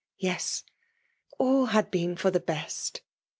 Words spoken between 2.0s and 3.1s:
for the best